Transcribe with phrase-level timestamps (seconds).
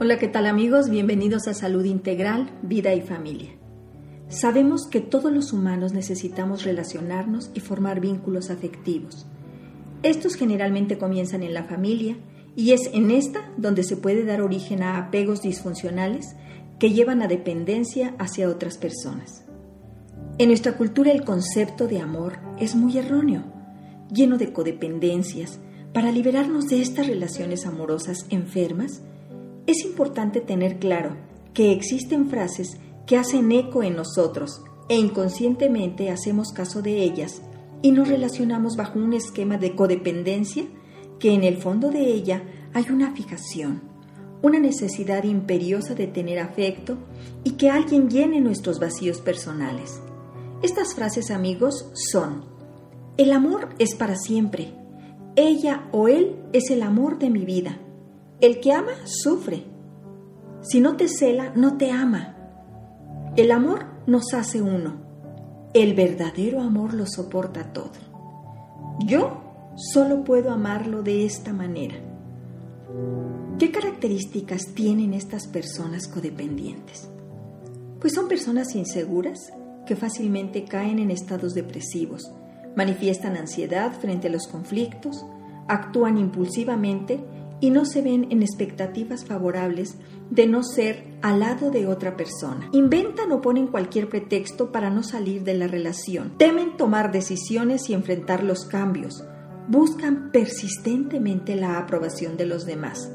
[0.00, 0.90] Hola, ¿qué tal amigos?
[0.90, 3.50] Bienvenidos a Salud Integral, Vida y Familia.
[4.28, 9.26] Sabemos que todos los humanos necesitamos relacionarnos y formar vínculos afectivos.
[10.04, 12.16] Estos generalmente comienzan en la familia
[12.54, 16.36] y es en esta donde se puede dar origen a apegos disfuncionales
[16.78, 19.46] que llevan a dependencia hacia otras personas.
[20.38, 23.42] En nuestra cultura el concepto de amor es muy erróneo,
[24.12, 25.58] lleno de codependencias.
[25.92, 29.02] Para liberarnos de estas relaciones amorosas enfermas,
[29.68, 31.14] es importante tener claro
[31.52, 37.42] que existen frases que hacen eco en nosotros e inconscientemente hacemos caso de ellas
[37.82, 40.64] y nos relacionamos bajo un esquema de codependencia
[41.20, 43.82] que en el fondo de ella hay una fijación,
[44.40, 46.96] una necesidad imperiosa de tener afecto
[47.44, 50.00] y que alguien llene nuestros vacíos personales.
[50.62, 52.46] Estas frases, amigos, son,
[53.18, 54.72] el amor es para siempre,
[55.36, 57.78] ella o él es el amor de mi vida,
[58.40, 59.64] el que ama sufre.
[60.60, 62.36] Si no te cela, no te ama.
[63.36, 64.96] El amor nos hace uno.
[65.74, 67.92] El verdadero amor lo soporta todo.
[69.06, 71.96] Yo solo puedo amarlo de esta manera.
[73.58, 77.08] ¿Qué características tienen estas personas codependientes?
[78.00, 79.52] Pues son personas inseguras
[79.86, 82.30] que fácilmente caen en estados depresivos,
[82.76, 85.26] manifiestan ansiedad frente a los conflictos,
[85.66, 87.20] actúan impulsivamente
[87.60, 89.96] y no se ven en expectativas favorables
[90.30, 92.68] de no ser al lado de otra persona.
[92.72, 96.36] Inventan o ponen cualquier pretexto para no salir de la relación.
[96.38, 99.24] Temen tomar decisiones y enfrentar los cambios.
[99.68, 103.10] Buscan persistentemente la aprobación de los demás.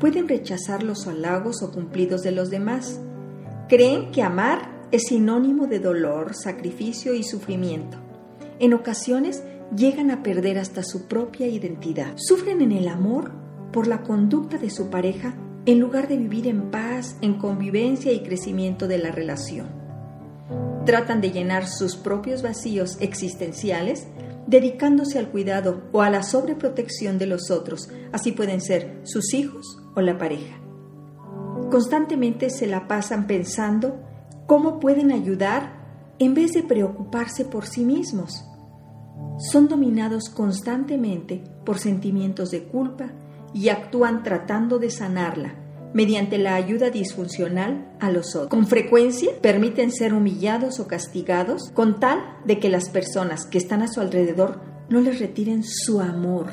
[0.00, 3.00] Pueden rechazar los halagos o cumplidos de los demás.
[3.68, 7.96] Creen que amar es sinónimo de dolor, sacrificio y sufrimiento.
[8.58, 9.42] En ocasiones
[9.74, 12.12] llegan a perder hasta su propia identidad.
[12.16, 13.41] Sufren en el amor
[13.72, 15.34] por la conducta de su pareja
[15.66, 19.66] en lugar de vivir en paz, en convivencia y crecimiento de la relación.
[20.84, 24.08] Tratan de llenar sus propios vacíos existenciales
[24.46, 29.78] dedicándose al cuidado o a la sobreprotección de los otros, así pueden ser sus hijos
[29.94, 30.58] o la pareja.
[31.70, 34.00] Constantemente se la pasan pensando
[34.46, 35.80] cómo pueden ayudar
[36.18, 38.44] en vez de preocuparse por sí mismos.
[39.38, 43.12] Son dominados constantemente por sentimientos de culpa,
[43.54, 45.54] y actúan tratando de sanarla
[45.94, 48.48] mediante la ayuda disfuncional a los otros.
[48.48, 53.82] Con frecuencia permiten ser humillados o castigados con tal de que las personas que están
[53.82, 56.48] a su alrededor no les retiren su amor,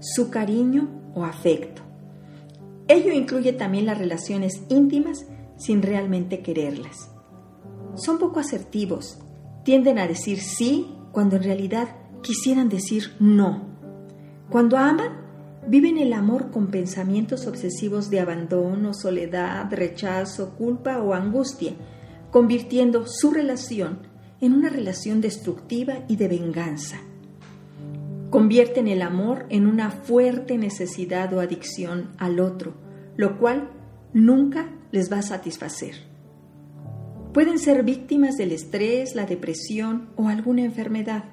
[0.00, 1.82] su cariño o afecto.
[2.88, 7.10] Ello incluye también las relaciones íntimas sin realmente quererlas.
[7.94, 9.18] Son poco asertivos,
[9.64, 11.88] tienden a decir sí cuando en realidad
[12.22, 13.68] quisieran decir no.
[14.48, 15.19] Cuando aman,
[15.66, 21.72] viven el amor con pensamientos obsesivos de abandono, soledad, rechazo, culpa o angustia,
[22.30, 23.98] convirtiendo su relación
[24.40, 26.98] en una relación destructiva y de venganza.
[28.30, 32.74] Convierten el amor en una fuerte necesidad o adicción al otro,
[33.16, 33.70] lo cual
[34.12, 35.94] nunca les va a satisfacer.
[37.34, 41.24] Pueden ser víctimas del estrés, la depresión o alguna enfermedad.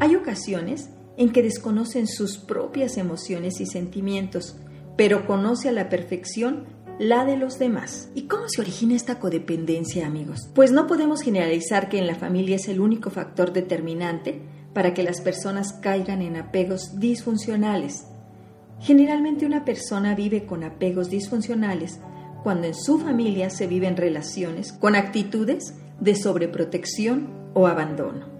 [0.00, 4.56] Hay ocasiones en que desconocen sus propias emociones y sentimientos,
[4.96, 6.64] pero conoce a la perfección
[6.98, 8.08] la de los demás.
[8.14, 10.48] ¿Y cómo se origina esta codependencia, amigos?
[10.54, 14.40] Pues no podemos generalizar que en la familia es el único factor determinante
[14.72, 18.06] para que las personas caigan en apegos disfuncionales.
[18.78, 22.00] Generalmente una persona vive con apegos disfuncionales
[22.42, 28.39] cuando en su familia se viven relaciones con actitudes de sobreprotección o abandono.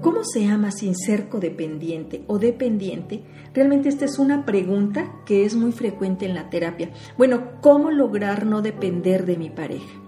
[0.00, 3.24] ¿Cómo se ama sin ser codependiente o dependiente?
[3.52, 6.90] Realmente esta es una pregunta que es muy frecuente en la terapia.
[7.16, 10.00] Bueno, ¿cómo lograr no depender de mi pareja?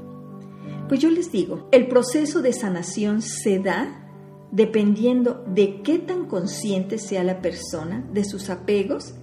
[0.89, 4.07] Pues yo les digo, el proceso de sanación se da
[4.53, 9.15] dependiendo de qué tan consciente sea la persona de sus apegos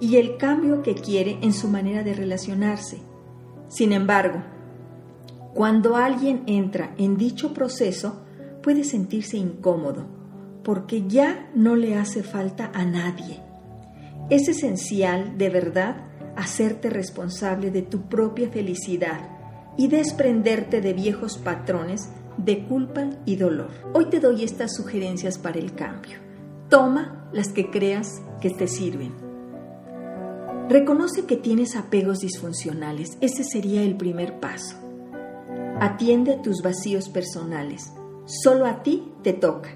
[0.00, 2.98] y el cambio que quiere en su manera de relacionarse.
[3.68, 4.42] Sin embargo,
[5.54, 8.22] cuando alguien entra en dicho proceso,
[8.62, 10.06] puede sentirse incómodo
[10.62, 13.40] porque ya no le hace falta a nadie.
[14.30, 15.96] Es esencial, de verdad,
[16.36, 19.28] hacerte responsable de tu propia felicidad
[19.76, 23.70] y desprenderte de viejos patrones de culpa y dolor.
[23.92, 26.18] Hoy te doy estas sugerencias para el cambio.
[26.68, 29.12] Toma las que creas que te sirven.
[30.68, 33.18] Reconoce que tienes apegos disfuncionales.
[33.20, 34.76] Ese sería el primer paso.
[35.80, 37.92] Atiende tus vacíos personales.
[38.40, 39.68] Solo a ti te toca.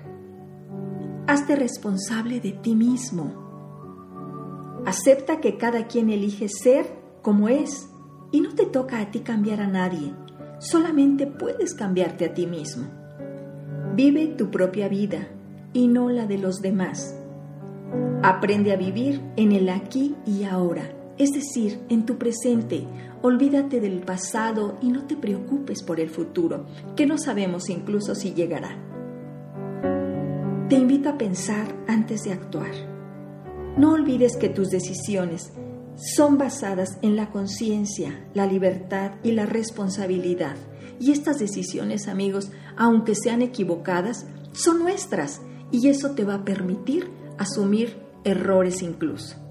[1.26, 4.80] Hazte responsable de ti mismo.
[4.86, 6.86] Acepta que cada quien elige ser
[7.20, 7.90] como es
[8.32, 10.14] y no te toca a ti cambiar a nadie,
[10.58, 12.86] solamente puedes cambiarte a ti mismo.
[13.94, 15.28] Vive tu propia vida
[15.74, 17.14] y no la de los demás.
[18.22, 22.86] Aprende a vivir en el aquí y ahora, es decir, en tu presente.
[23.22, 28.34] Olvídate del pasado y no te preocupes por el futuro, que no sabemos incluso si
[28.34, 28.76] llegará.
[30.68, 32.72] Te invito a pensar antes de actuar.
[33.76, 35.52] No olvides que tus decisiones
[35.96, 40.56] son basadas en la conciencia, la libertad y la responsabilidad.
[40.98, 45.40] Y estas decisiones, amigos, aunque sean equivocadas, son nuestras
[45.70, 49.45] y eso te va a permitir asumir errores incluso.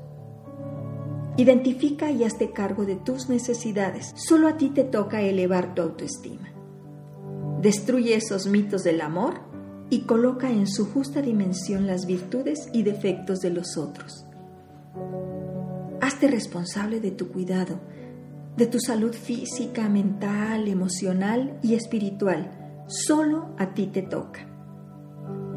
[1.37, 4.13] Identifica y hazte cargo de tus necesidades.
[4.15, 6.49] Solo a ti te toca elevar tu autoestima.
[7.61, 9.41] Destruye esos mitos del amor
[9.89, 14.25] y coloca en su justa dimensión las virtudes y defectos de los otros.
[15.99, 17.79] Hazte responsable de tu cuidado,
[18.55, 22.83] de tu salud física, mental, emocional y espiritual.
[22.87, 24.47] Solo a ti te toca.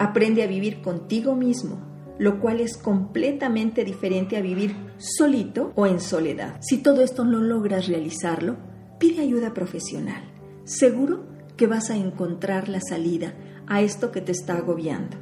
[0.00, 1.78] Aprende a vivir contigo mismo,
[2.18, 6.58] lo cual es completamente diferente a vivir solito o en soledad.
[6.60, 8.56] Si todo esto no logras realizarlo,
[8.98, 10.22] pide ayuda profesional.
[10.64, 11.26] Seguro
[11.56, 13.34] que vas a encontrar la salida
[13.66, 15.16] a esto que te está agobiando.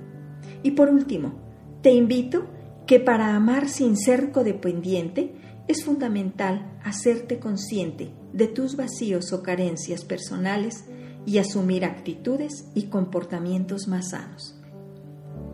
[0.62, 1.34] Y por último,
[1.82, 2.46] te invito
[2.86, 5.34] que para amar sin ser codependiente
[5.68, 10.84] es fundamental hacerte consciente de tus vacíos o carencias personales
[11.26, 14.60] y asumir actitudes y comportamientos más sanos.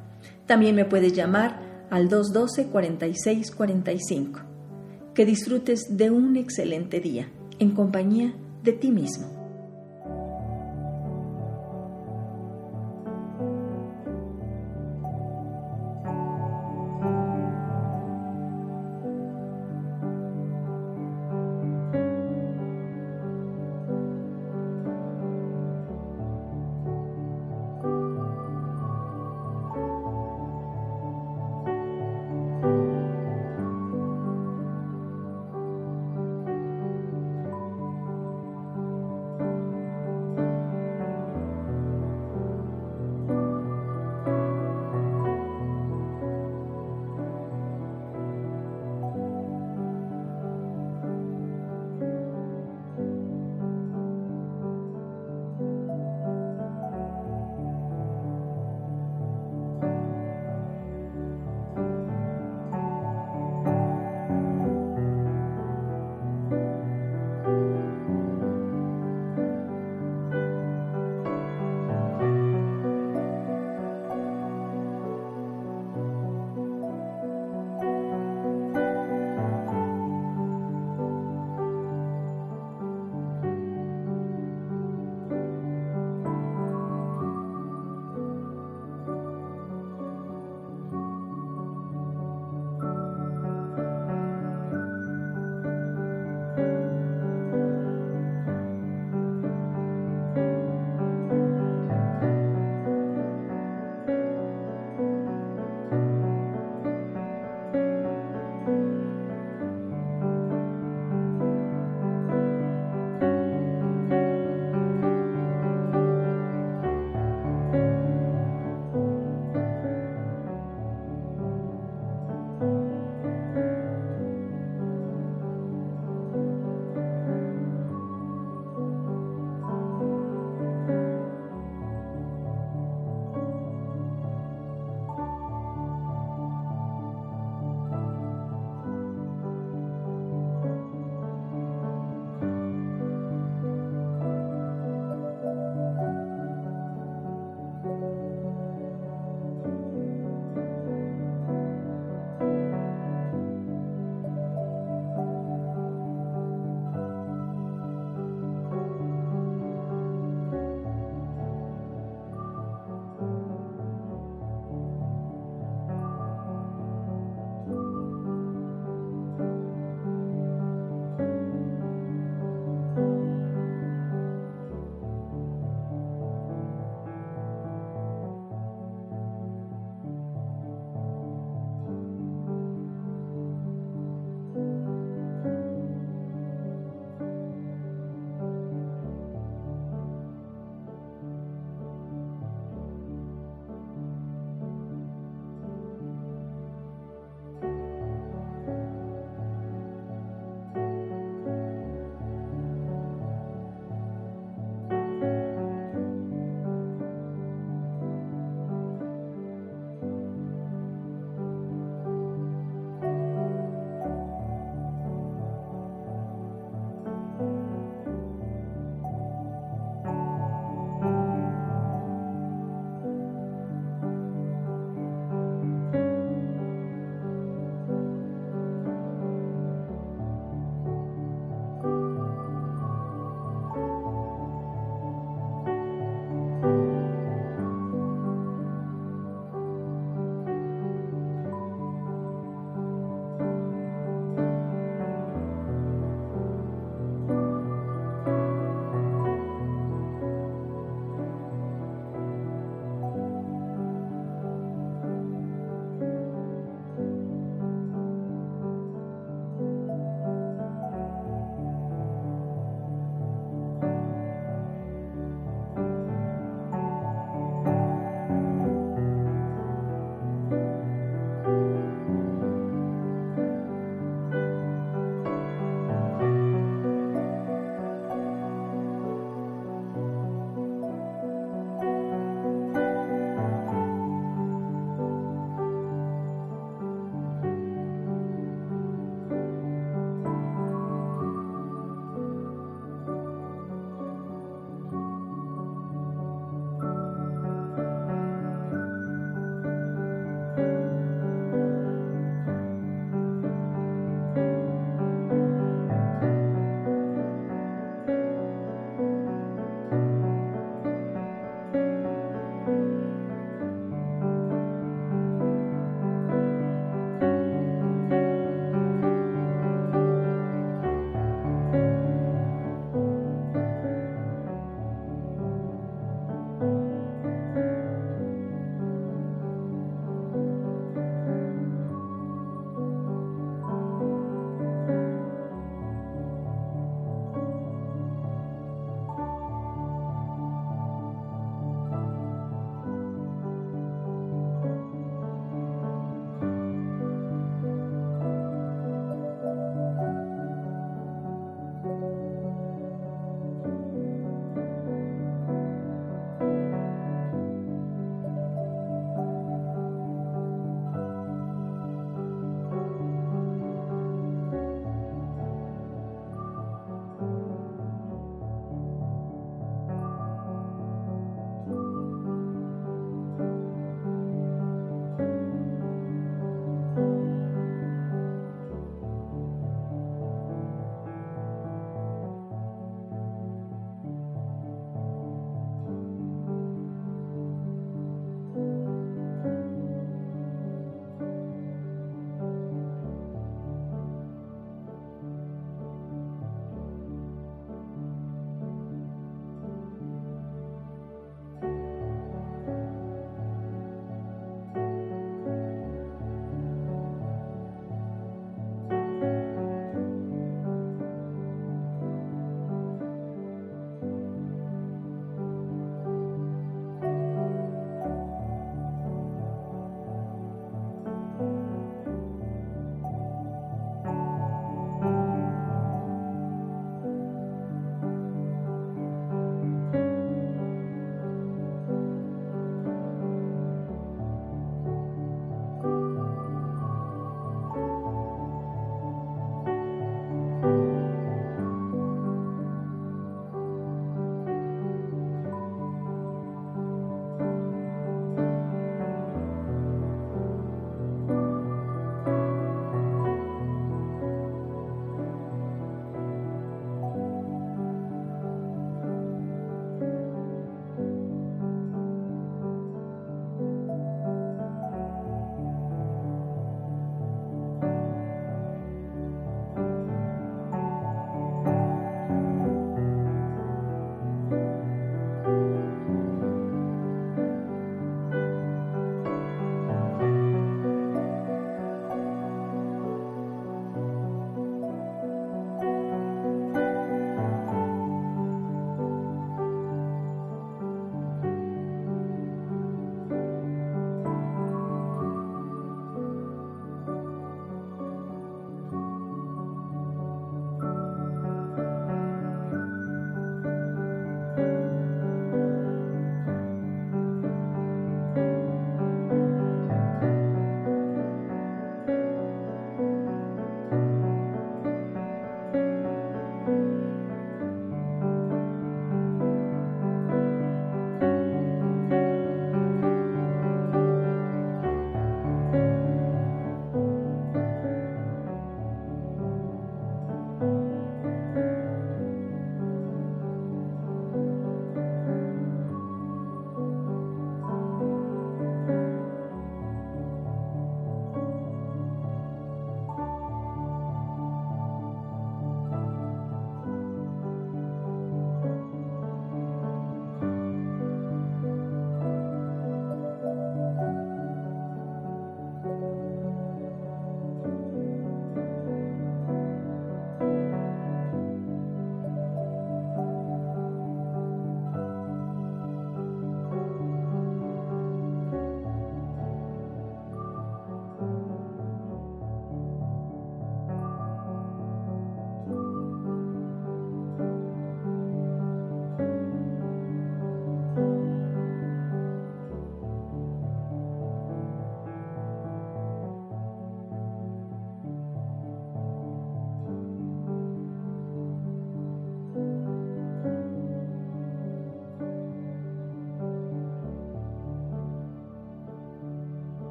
[0.45, 4.43] También me puedes llamar al 212-4645.
[5.15, 9.44] Que disfrutes de un excelente día en compañía de ti mismo.